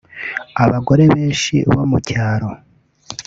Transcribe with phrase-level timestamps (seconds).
[0.63, 2.49] Abagore benshi bo mu cyaro